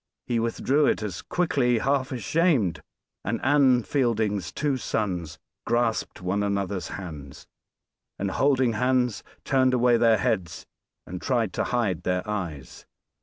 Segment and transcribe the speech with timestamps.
[0.25, 2.81] He withdrew it as quickly, half ashamed;
[3.23, 7.45] and Anne Fielding's two sons grasped one another's hands,
[8.17, 10.65] and holding hands turned away their heads
[11.05, 12.87] and tried to hide their eyes.